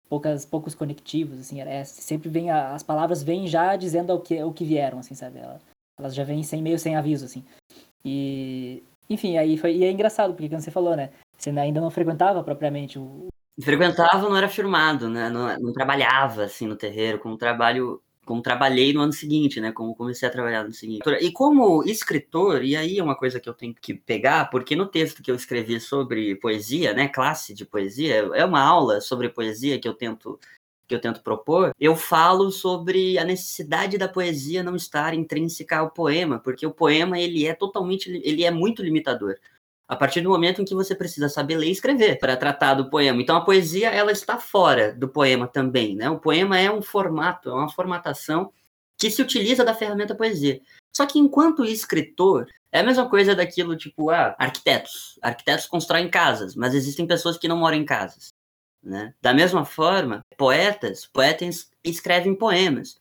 Poucas, 0.10 0.46
poucos 0.46 0.76
conectivos, 0.76 1.40
assim, 1.40 1.62
é, 1.62 1.84
sempre 1.86 2.30
vem, 2.30 2.50
a, 2.50 2.74
as 2.74 2.84
palavras 2.84 3.24
vêm 3.24 3.48
já 3.48 3.76
dizendo 3.76 4.14
o 4.14 4.20
que, 4.20 4.42
o 4.44 4.52
que 4.52 4.66
vieram, 4.66 5.00
assim, 5.00 5.16
sabe? 5.16 5.40
Elas, 5.40 5.62
elas 5.98 6.16
já 6.16 6.24
vêm 6.24 6.44
sem, 6.44 6.62
meio 6.62 6.80
sem 6.80 6.96
aviso, 6.96 7.26
assim. 7.26 7.44
E, 8.04 8.84
enfim, 9.10 9.38
aí 9.38 9.58
foi, 9.58 9.76
e 9.78 9.84
é 9.86 9.92
engraçado, 9.92 10.34
porque 10.34 10.50
como 10.50 10.62
você 10.62 10.72
falou, 10.72 10.96
né? 10.96 11.10
Você 11.40 11.50
ainda 11.52 11.80
não 11.80 11.90
frequentava 11.90 12.44
propriamente 12.44 13.00
o, 13.00 13.30
frequentava, 13.62 14.28
não 14.28 14.38
era 14.38 14.50
firmado, 14.50 15.10
né? 15.10 15.30
Não, 15.30 15.58
não, 15.60 15.74
trabalhava 15.74 16.44
assim 16.44 16.68
no 16.68 16.76
terreiro, 16.76 17.20
como 17.20 17.38
trabalho, 17.38 18.02
como 18.26 18.42
trabalhei 18.42 18.94
no 18.94 19.02
ano 19.02 19.14
seguinte, 19.14 19.60
né? 19.60 19.72
Como 19.72 19.96
comecei 19.96 20.28
a 20.28 20.32
trabalhar 20.32 20.64
no 20.64 20.74
seguinte. 20.74 21.02
E 21.22 21.32
como 21.32 21.84
escritor, 21.84 22.64
e 22.64 22.76
aí 22.76 22.98
é 22.98 23.04
uma 23.04 23.16
coisa 23.16 23.40
que 23.40 23.50
eu 23.50 23.54
tenho 23.54 23.74
que 23.74 23.94
pegar, 23.94 24.50
porque 24.50 24.76
no 24.76 24.86
texto 24.86 25.22
que 25.22 25.32
eu 25.32 25.36
escrevi 25.36 25.80
sobre 25.80 26.36
poesia, 26.36 26.94
né? 26.94 27.08
Classe 27.08 27.54
de 27.54 27.66
poesia, 27.66 28.16
é 28.34 28.46
uma 28.46 28.62
aula 28.62 29.02
sobre 29.02 29.30
poesia 29.30 29.80
que 29.80 29.88
eu 29.88 29.94
tento 29.94 30.40
que 30.88 30.96
eu 30.96 31.00
tento 31.00 31.22
propor, 31.22 31.72
eu 31.80 31.96
falo 31.96 32.50
sobre 32.50 33.20
a 33.20 33.24
necessidade 33.24 33.96
da 33.96 34.08
poesia 34.08 34.64
não 34.64 34.76
estar 34.76 35.14
intrínseca 35.14 35.78
ao 35.78 35.92
poema, 35.92 36.40
porque 36.40 36.66
o 36.66 36.72
poema 36.72 37.20
ele 37.20 37.46
é 37.46 37.54
totalmente, 37.54 38.10
ele 38.26 38.44
é 38.44 38.50
muito 38.50 38.82
limitador 38.82 39.36
a 39.90 39.96
partir 39.96 40.22
do 40.22 40.30
momento 40.30 40.62
em 40.62 40.66
que 40.66 40.76
você 40.76 40.94
precisa 40.94 41.28
saber 41.28 41.58
ler 41.58 41.68
e 41.68 41.72
escrever 41.72 42.20
para 42.20 42.38
tratar 42.38 42.76
do 42.76 42.92
poema. 42.92 43.20
Então 43.20 43.36
a 43.36 43.42
poesia 43.44 43.90
ela 43.90 44.12
está 44.12 44.38
fora 44.38 44.94
do 44.94 45.10
poema 45.10 45.48
também, 45.48 45.96
né? 45.96 46.08
O 46.12 46.20
poema 46.20 46.60
é 46.60 46.72
um 46.72 46.80
formato, 46.80 47.50
é 47.50 47.54
uma 47.54 47.72
formatação 47.72 48.54
que 48.96 49.10
se 49.10 49.20
utiliza 49.20 49.66
da 49.66 49.74
ferramenta 49.74 50.14
poesia. 50.14 50.62
Só 50.96 51.08
que 51.08 51.18
enquanto 51.18 51.66
escritor, 51.66 52.48
é 52.72 52.82
a 52.82 52.84
mesma 52.84 53.10
coisa 53.10 53.36
daquilo 53.36 53.76
tipo, 53.76 54.12
ah, 54.12 54.36
arquitetos. 54.38 55.18
Arquitetos 55.24 55.66
constroem 55.66 56.08
casas, 56.08 56.56
mas 56.56 56.76
existem 56.76 57.08
pessoas 57.08 57.38
que 57.38 57.48
não 57.48 57.58
moram 57.58 57.78
em 57.78 57.86
casas. 57.86 58.30
Né? 58.84 59.14
Da 59.20 59.34
mesma 59.34 59.66
forma, 59.66 60.24
poetas, 60.38 61.08
poetas 61.08 61.72
escrevem 61.84 62.36
poemas, 62.36 63.00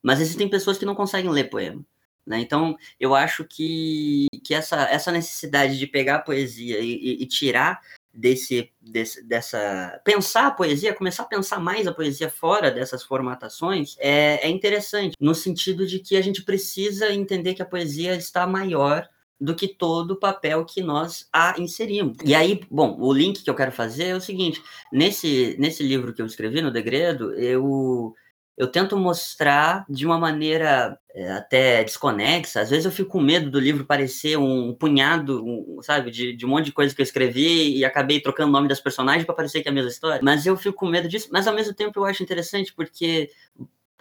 mas 0.00 0.20
existem 0.20 0.48
pessoas 0.48 0.78
que 0.78 0.86
não 0.86 0.94
conseguem 0.94 1.30
ler 1.30 1.50
poema. 1.50 1.84
Né? 2.28 2.40
Então, 2.40 2.76
eu 3.00 3.14
acho 3.14 3.42
que, 3.44 4.26
que 4.44 4.54
essa, 4.54 4.82
essa 4.82 5.10
necessidade 5.10 5.78
de 5.78 5.86
pegar 5.86 6.16
a 6.16 6.22
poesia 6.22 6.78
e, 6.78 6.92
e, 6.92 7.22
e 7.22 7.26
tirar 7.26 7.80
desse, 8.12 8.70
desse, 8.80 9.26
dessa. 9.26 9.98
pensar 10.04 10.48
a 10.48 10.50
poesia, 10.50 10.94
começar 10.94 11.22
a 11.22 11.26
pensar 11.26 11.58
mais 11.58 11.86
a 11.86 11.92
poesia 11.92 12.28
fora 12.28 12.70
dessas 12.70 13.02
formatações, 13.02 13.96
é, 13.98 14.46
é 14.46 14.50
interessante, 14.50 15.16
no 15.18 15.34
sentido 15.34 15.86
de 15.86 16.00
que 16.00 16.16
a 16.16 16.22
gente 16.22 16.44
precisa 16.44 17.12
entender 17.12 17.54
que 17.54 17.62
a 17.62 17.66
poesia 17.66 18.14
está 18.14 18.46
maior 18.46 19.08
do 19.40 19.54
que 19.54 19.68
todo 19.68 20.10
o 20.12 20.18
papel 20.18 20.64
que 20.64 20.82
nós 20.82 21.28
a 21.32 21.54
inserimos. 21.58 22.18
E 22.24 22.34
aí, 22.34 22.60
bom, 22.70 22.96
o 23.00 23.12
link 23.12 23.42
que 23.42 23.48
eu 23.48 23.54
quero 23.54 23.72
fazer 23.72 24.08
é 24.08 24.16
o 24.16 24.20
seguinte: 24.20 24.62
nesse, 24.92 25.56
nesse 25.58 25.82
livro 25.82 26.12
que 26.12 26.20
eu 26.20 26.26
escrevi, 26.26 26.60
no 26.60 26.72
Degredo, 26.72 27.32
eu 27.34 28.14
eu 28.58 28.66
tento 28.66 28.96
mostrar 28.96 29.86
de 29.88 30.04
uma 30.04 30.18
maneira 30.18 30.98
é, 31.14 31.30
até 31.30 31.84
desconexa. 31.84 32.60
Às 32.60 32.70
vezes 32.70 32.84
eu 32.84 32.90
fico 32.90 33.10
com 33.10 33.20
medo 33.20 33.48
do 33.52 33.60
livro 33.60 33.86
parecer 33.86 34.36
um 34.36 34.74
punhado, 34.74 35.44
um, 35.46 35.80
sabe, 35.80 36.10
de, 36.10 36.32
de, 36.32 36.44
um 36.44 36.48
monte 36.48 36.64
de 36.64 36.72
coisa 36.72 36.92
que 36.92 37.00
eu 37.00 37.04
escrevi 37.04 37.76
e 37.76 37.84
acabei 37.84 38.20
trocando 38.20 38.48
o 38.48 38.52
nome 38.52 38.66
das 38.66 38.80
personagens 38.80 39.24
para 39.24 39.36
parecer 39.36 39.62
que 39.62 39.68
é 39.68 39.70
a 39.70 39.74
mesma 39.74 39.90
história. 39.90 40.20
Mas 40.24 40.44
eu 40.44 40.56
fico 40.56 40.76
com 40.76 40.86
medo 40.86 41.06
disso, 41.06 41.28
mas 41.30 41.46
ao 41.46 41.54
mesmo 41.54 41.72
tempo 41.72 42.00
eu 42.00 42.04
acho 42.04 42.20
interessante 42.20 42.74
porque 42.74 43.30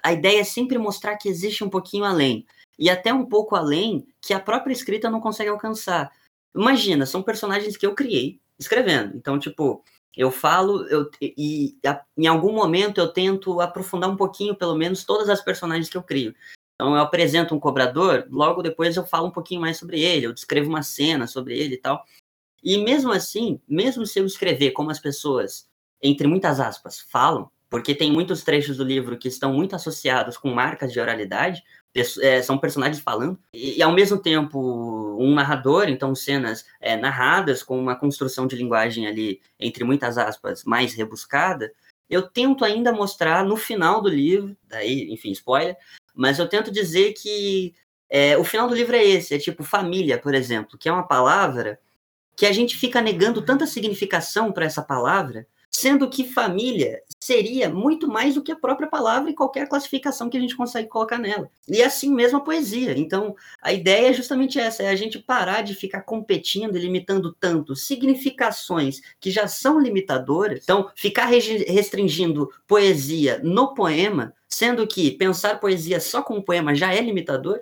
a 0.01 0.11
ideia 0.11 0.41
é 0.41 0.43
sempre 0.43 0.79
mostrar 0.79 1.17
que 1.17 1.29
existe 1.29 1.63
um 1.63 1.69
pouquinho 1.69 2.03
além. 2.03 2.43
E 2.79 2.89
até 2.89 3.13
um 3.13 3.25
pouco 3.27 3.55
além 3.55 4.07
que 4.19 4.33
a 4.33 4.39
própria 4.39 4.73
escrita 4.73 5.07
não 5.07 5.21
consegue 5.21 5.51
alcançar. 5.51 6.11
Imagina, 6.55 7.05
são 7.05 7.21
personagens 7.21 7.77
que 7.77 7.85
eu 7.85 7.93
criei 7.93 8.39
escrevendo. 8.57 9.15
Então, 9.15 9.37
tipo, 9.37 9.83
eu 10.15 10.31
falo 10.31 10.85
eu, 10.87 11.09
e 11.21 11.77
a, 11.85 12.03
em 12.17 12.27
algum 12.27 12.53
momento 12.53 12.99
eu 12.99 13.07
tento 13.07 13.61
aprofundar 13.61 14.09
um 14.09 14.17
pouquinho, 14.17 14.55
pelo 14.55 14.75
menos, 14.75 15.03
todas 15.03 15.29
as 15.29 15.41
personagens 15.41 15.89
que 15.89 15.97
eu 15.97 16.03
crio. 16.03 16.33
Então 16.75 16.95
eu 16.95 17.01
apresento 17.01 17.55
um 17.55 17.59
cobrador, 17.59 18.27
logo 18.29 18.61
depois 18.61 18.95
eu 18.95 19.05
falo 19.05 19.27
um 19.27 19.31
pouquinho 19.31 19.61
mais 19.61 19.77
sobre 19.77 19.99
ele, 19.99 20.27
eu 20.27 20.33
descrevo 20.33 20.69
uma 20.69 20.83
cena 20.83 21.25
sobre 21.25 21.57
ele 21.57 21.75
e 21.75 21.77
tal. 21.77 22.05
E 22.63 22.77
mesmo 22.77 23.11
assim, 23.11 23.59
mesmo 23.67 24.05
se 24.05 24.19
eu 24.19 24.25
escrever 24.25 24.71
como 24.71 24.91
as 24.91 24.99
pessoas, 24.99 25.67
entre 26.01 26.27
muitas 26.27 26.59
aspas, 26.59 26.99
falam, 26.99 27.49
porque 27.69 27.93
tem 27.93 28.11
muitos 28.11 28.43
trechos 28.43 28.77
do 28.77 28.83
livro 28.83 29.17
que 29.17 29.27
estão 29.27 29.53
muito 29.53 29.75
associados 29.75 30.37
com 30.37 30.49
marcas 30.49 30.91
de 30.93 30.99
oralidade, 30.99 31.63
é, 32.21 32.41
são 32.41 32.57
personagens 32.57 33.01
falando, 33.01 33.39
e, 33.51 33.77
e, 33.77 33.81
ao 33.81 33.91
mesmo 33.91 34.17
tempo 34.19 35.17
um 35.19 35.33
narrador, 35.33 35.89
então 35.89 36.13
cenas 36.13 36.65
é, 36.79 36.95
narradas 36.95 37.63
com 37.63 37.79
uma 37.79 37.95
construção 37.95 38.45
de 38.45 38.55
linguagem 38.55 39.07
ali, 39.07 39.41
entre 39.59 39.83
muitas 39.83 40.17
aspas, 40.17 40.63
mais 40.63 40.93
rebuscada, 40.93 41.71
eu 42.09 42.21
tento 42.21 42.63
ainda 42.63 42.91
mostrar 42.91 43.43
no 43.43 43.57
final 43.57 44.01
do 44.01 44.09
livro, 44.09 44.55
daí, 44.67 45.11
enfim, 45.11 45.31
spoiler, 45.31 45.75
mas 46.15 46.39
eu 46.39 46.47
tento 46.47 46.71
dizer 46.71 47.13
que 47.13 47.73
é, 48.09 48.37
o 48.37 48.43
final 48.43 48.67
do 48.67 48.75
livro 48.75 48.95
é 48.95 49.03
esse, 49.03 49.33
é 49.33 49.39
tipo 49.39 49.63
família, 49.63 50.17
por 50.17 50.33
exemplo, 50.33 50.77
que 50.77 50.87
é 50.87 50.93
uma 50.93 51.07
palavra 51.07 51.79
que 52.35 52.45
a 52.45 52.53
gente 52.53 52.77
fica 52.77 53.01
negando 53.01 53.41
tanta 53.41 53.65
significação 53.65 54.51
para 54.51 54.65
essa 54.65 54.81
palavra, 54.81 55.47
sendo 55.71 56.09
que 56.09 56.23
família 56.23 57.01
seria 57.27 57.69
muito 57.69 58.07
mais 58.07 58.35
do 58.35 58.41
que 58.41 58.53
a 58.53 58.55
própria 58.55 58.87
palavra 58.87 59.29
e 59.29 59.35
qualquer 59.35 59.67
classificação 59.67 60.29
que 60.29 60.37
a 60.37 60.39
gente 60.39 60.55
consegue 60.55 60.87
colocar 60.87 61.17
nela. 61.17 61.51
E 61.67 61.83
assim 61.83 62.09
mesmo 62.09 62.37
a 62.37 62.41
poesia. 62.41 62.97
Então, 62.97 63.35
a 63.61 63.73
ideia 63.73 64.07
é 64.07 64.13
justamente 64.13 64.57
essa, 64.57 64.81
é 64.81 64.87
a 64.87 64.95
gente 64.95 65.19
parar 65.19 65.61
de 65.61 65.75
ficar 65.75 66.03
competindo 66.03 66.77
e 66.77 66.79
limitando 66.79 67.35
tanto 67.37 67.75
significações 67.75 69.01
que 69.19 69.29
já 69.29 69.45
são 69.45 69.77
limitadoras. 69.77 70.61
Então, 70.63 70.89
ficar 70.95 71.25
restringindo 71.25 72.49
poesia 72.65 73.41
no 73.43 73.73
poema, 73.73 74.33
sendo 74.47 74.87
que 74.87 75.11
pensar 75.11 75.59
poesia 75.59 75.99
só 75.99 76.21
com 76.21 76.37
um 76.37 76.41
poema 76.41 76.73
já 76.73 76.93
é 76.93 77.01
limitador, 77.01 77.59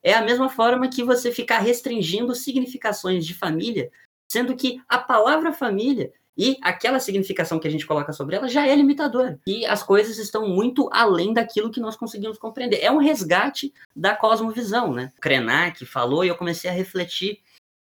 é 0.00 0.14
a 0.14 0.22
mesma 0.22 0.48
forma 0.48 0.88
que 0.88 1.02
você 1.02 1.32
ficar 1.32 1.58
restringindo 1.58 2.36
significações 2.36 3.26
de 3.26 3.34
família, 3.34 3.90
sendo 4.30 4.54
que 4.54 4.80
a 4.88 4.96
palavra 4.96 5.52
família 5.52 6.12
e 6.38 6.56
aquela 6.62 7.00
significação 7.00 7.58
que 7.58 7.66
a 7.66 7.70
gente 7.70 7.84
coloca 7.84 8.12
sobre 8.12 8.36
ela 8.36 8.46
já 8.46 8.64
é 8.64 8.72
limitadora. 8.72 9.40
E 9.44 9.66
as 9.66 9.82
coisas 9.82 10.18
estão 10.18 10.48
muito 10.48 10.88
além 10.92 11.34
daquilo 11.34 11.68
que 11.68 11.80
nós 11.80 11.96
conseguimos 11.96 12.38
compreender. 12.38 12.78
É 12.80 12.92
um 12.92 12.98
resgate 12.98 13.74
da 13.94 14.14
cosmovisão, 14.14 14.94
né? 14.94 15.12
O 15.18 15.20
Krenak 15.20 15.84
falou 15.84 16.24
e 16.24 16.28
eu 16.28 16.36
comecei 16.36 16.70
a 16.70 16.72
refletir. 16.72 17.40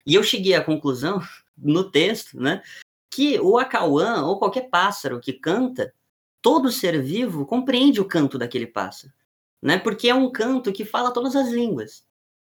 E 0.05 0.13
eu 0.13 0.21
cheguei 0.21 0.53
à 0.53 0.63
conclusão, 0.63 1.19
no 1.57 1.89
texto, 1.89 2.39
né? 2.39 2.61
Que 3.11 3.39
o 3.39 3.57
acauã, 3.57 4.23
ou 4.23 4.37
qualquer 4.37 4.69
pássaro 4.69 5.19
que 5.19 5.33
canta, 5.33 5.91
todo 6.39 6.71
ser 6.71 7.01
vivo 7.01 7.47
compreende 7.47 7.99
o 7.99 8.05
canto 8.05 8.37
daquele 8.37 8.67
pássaro. 8.67 9.11
Né? 9.59 9.79
Porque 9.79 10.07
é 10.07 10.13
um 10.13 10.31
canto 10.31 10.71
que 10.71 10.85
fala 10.85 11.11
todas 11.11 11.35
as 11.35 11.49
línguas. 11.49 12.05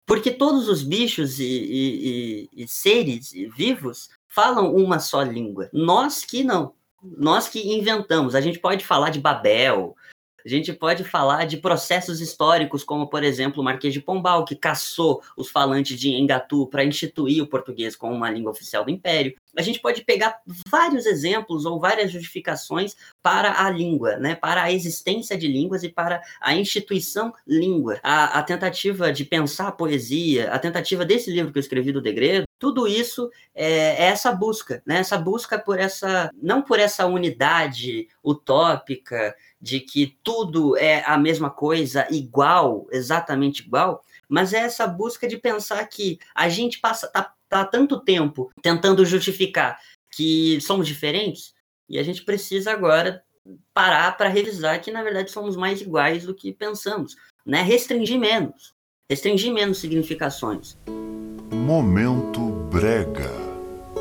Porque 0.04 0.32
todos 0.32 0.68
os 0.68 0.82
bichos 0.82 1.38
e, 1.38 1.44
e, 1.44 2.48
e, 2.56 2.64
e 2.64 2.68
seres 2.68 3.30
vivos 3.54 4.08
falam 4.36 4.74
uma 4.74 4.98
só 4.98 5.22
língua. 5.22 5.70
Nós 5.72 6.22
que 6.22 6.44
não. 6.44 6.74
Nós 7.02 7.48
que 7.48 7.72
inventamos. 7.74 8.34
A 8.34 8.40
gente 8.42 8.58
pode 8.58 8.84
falar 8.84 9.08
de 9.08 9.18
Babel, 9.18 9.96
a 10.44 10.48
gente 10.48 10.74
pode 10.74 11.04
falar 11.04 11.46
de 11.46 11.56
processos 11.56 12.20
históricos, 12.20 12.84
como, 12.84 13.08
por 13.08 13.24
exemplo, 13.24 13.62
o 13.62 13.64
Marquês 13.64 13.94
de 13.94 14.00
Pombal, 14.00 14.44
que 14.44 14.54
caçou 14.54 15.22
os 15.38 15.48
falantes 15.48 15.98
de 15.98 16.10
Engatu 16.10 16.66
para 16.66 16.84
instituir 16.84 17.42
o 17.42 17.46
português 17.46 17.96
como 17.96 18.14
uma 18.14 18.30
língua 18.30 18.52
oficial 18.52 18.84
do 18.84 18.90
Império. 18.90 19.34
A 19.56 19.62
gente 19.62 19.80
pode 19.80 20.04
pegar 20.04 20.40
vários 20.68 21.06
exemplos 21.06 21.64
ou 21.64 21.80
várias 21.80 22.10
justificações 22.10 22.96
para 23.22 23.64
a 23.64 23.70
língua, 23.70 24.16
né, 24.16 24.34
para 24.34 24.62
a 24.62 24.72
existência 24.72 25.36
de 25.36 25.48
línguas 25.48 25.82
e 25.82 25.88
para 25.88 26.22
a 26.40 26.54
instituição 26.54 27.32
língua. 27.46 27.98
A, 28.02 28.38
a 28.38 28.42
tentativa 28.42 29.12
de 29.12 29.24
pensar 29.24 29.68
a 29.68 29.72
poesia, 29.72 30.52
a 30.52 30.58
tentativa 30.58 31.04
desse 31.04 31.30
livro 31.30 31.52
que 31.52 31.58
eu 31.58 31.60
escrevi 31.60 31.92
do 31.92 32.02
Degredo, 32.02 32.46
tudo 32.58 32.86
isso 32.86 33.30
é, 33.54 33.66
é, 33.66 34.02
essa 34.04 34.32
busca, 34.32 34.82
né? 34.86 34.98
Essa 34.98 35.18
busca 35.18 35.58
por 35.58 35.78
essa, 35.78 36.30
não 36.40 36.62
por 36.62 36.78
essa 36.78 37.06
unidade 37.06 38.08
utópica 38.24 39.34
de 39.60 39.80
que 39.80 40.16
tudo 40.22 40.76
é 40.76 41.04
a 41.04 41.18
mesma 41.18 41.50
coisa, 41.50 42.06
igual, 42.10 42.86
exatamente 42.90 43.62
igual, 43.62 44.02
mas 44.28 44.52
é 44.52 44.58
essa 44.58 44.86
busca 44.86 45.28
de 45.28 45.36
pensar 45.36 45.84
que 45.86 46.18
a 46.34 46.48
gente 46.48 46.80
passa 46.80 47.08
tá, 47.08 47.32
tá 47.48 47.64
tanto 47.64 48.00
tempo 48.00 48.50
tentando 48.62 49.04
justificar 49.04 49.78
que 50.10 50.60
somos 50.60 50.86
diferentes 50.86 51.54
e 51.88 51.98
a 51.98 52.02
gente 52.02 52.24
precisa 52.24 52.72
agora 52.72 53.22
parar 53.72 54.16
para 54.16 54.28
revisar 54.28 54.80
que 54.80 54.90
na 54.90 55.02
verdade 55.02 55.30
somos 55.30 55.56
mais 55.56 55.80
iguais 55.80 56.24
do 56.24 56.34
que 56.34 56.52
pensamos, 56.52 57.16
né? 57.44 57.62
Restringir 57.62 58.18
menos, 58.18 58.74
restringir 59.08 59.52
menos 59.52 59.78
significações. 59.78 60.76
Momento 61.52 62.40
Brega, 62.70 63.30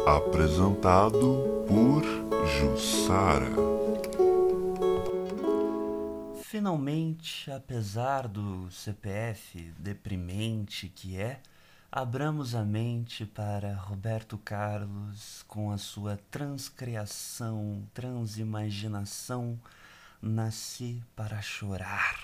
apresentado 0.05 1.63
por 1.67 2.03
Jussara. 2.47 3.53
Finalmente, 6.41 7.51
apesar 7.51 8.27
do 8.27 8.71
CPF 8.71 9.73
deprimente 9.77 10.87
que 10.87 11.17
é, 11.17 11.41
abramos 11.91 12.55
a 12.55 12.63
mente 12.63 13.25
para 13.25 13.75
Roberto 13.75 14.37
Carlos 14.37 15.43
com 15.47 15.71
a 15.71 15.77
sua 15.77 16.19
transcriação, 16.29 17.83
transimaginação, 17.93 19.59
Nasci 20.21 21.03
para 21.15 21.41
chorar. 21.41 22.19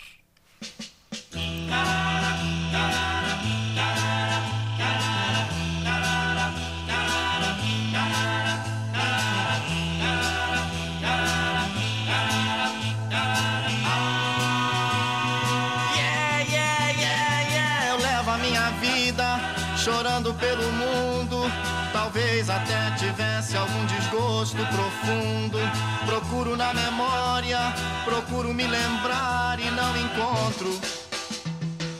Chorando 19.82 20.34
pelo 20.36 20.72
mundo. 20.72 21.52
Talvez 21.92 22.50
até 22.50 22.92
tivesse 22.92 23.58
algum 23.58 23.86
desgosto 23.86 24.58
profundo. 24.58 25.58
Procuro 26.06 26.56
na 26.56 26.74
memória, 26.74 27.74
procuro 28.06 28.54
me 28.54 28.66
lembrar 28.68 29.60
e 29.60 29.70
não 29.72 29.98
encontro. 29.98 30.80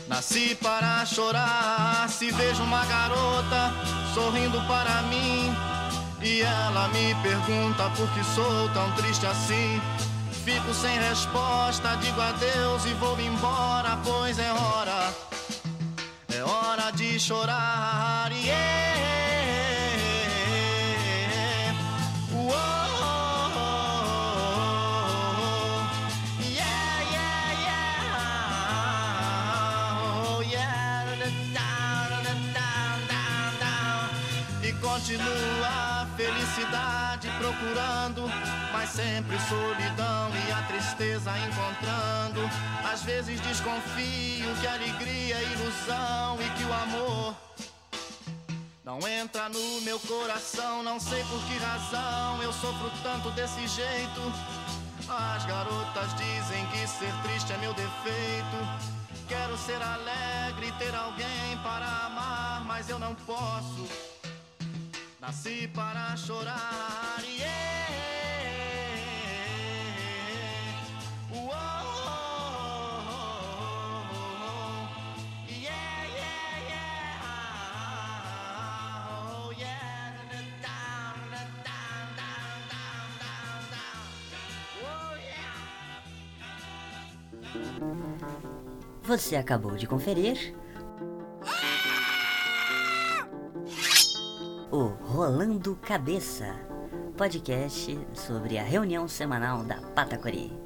Nasci 0.06 0.54
para 0.62 1.04
chorar, 1.04 2.08
se 2.08 2.30
vejo 2.30 2.62
uma 2.62 2.84
garota 2.84 3.72
sorrindo 4.14 4.60
para 4.66 5.02
mim. 5.02 5.54
E 6.22 6.40
ela 6.42 6.88
me 6.88 7.14
pergunta 7.16 7.90
por 7.96 8.08
que 8.10 8.22
sou 8.34 8.68
tão 8.68 8.92
triste 8.92 9.26
assim. 9.26 9.80
Fico 10.44 10.72
sem 10.74 10.98
resposta, 10.98 11.96
digo 11.96 12.20
adeus 12.20 12.84
e 12.86 12.94
vou 12.94 13.18
embora, 13.20 13.98
pois 14.04 14.38
é 14.38 14.52
hora 14.52 15.32
chorar. 17.18 18.30
E 34.64 34.72
continua 34.74 36.02
a 36.02 36.06
felicidade 36.16 37.11
procurando, 37.52 38.22
mas 38.72 38.88
sempre 38.90 39.38
solidão 39.40 40.30
e 40.48 40.52
a 40.52 40.62
tristeza 40.62 41.30
encontrando. 41.38 42.40
Às 42.90 43.02
vezes 43.02 43.40
desconfio 43.40 44.54
que 44.60 44.66
alegria 44.66 45.36
é 45.36 45.42
ilusão 45.52 46.38
e 46.40 46.50
que 46.50 46.64
o 46.64 46.72
amor 46.72 47.34
não 48.84 48.98
entra 49.06 49.48
no 49.48 49.80
meu 49.82 49.98
coração. 50.00 50.82
Não 50.82 50.98
sei 50.98 51.22
por 51.24 51.42
que 51.44 51.56
razão 51.58 52.42
eu 52.42 52.52
sofro 52.52 52.90
tanto 53.02 53.30
desse 53.30 53.66
jeito. 53.68 54.20
As 55.08 55.44
garotas 55.44 56.14
dizem 56.16 56.66
que 56.66 56.86
ser 56.86 57.12
triste 57.22 57.52
é 57.52 57.58
meu 57.58 57.74
defeito. 57.74 58.56
Quero 59.28 59.56
ser 59.56 59.80
alegre, 59.80 60.72
ter 60.78 60.94
alguém 60.94 61.56
para 61.62 61.86
amar, 62.06 62.64
mas 62.64 62.88
eu 62.88 62.98
não 62.98 63.14
posso. 63.14 64.11
Nasci 65.22 65.68
para 65.68 66.16
chorar. 66.16 67.22
Yeah. 67.24 67.72
Você 89.04 89.36
acabou 89.36 89.76
de 89.76 89.86
conferir 89.86 90.54
Rolando 95.22 95.76
Cabeça, 95.76 96.52
podcast 97.16 97.96
sobre 98.12 98.58
a 98.58 98.62
reunião 98.64 99.06
semanal 99.06 99.62
da 99.62 99.76
Patacori. 99.76 100.61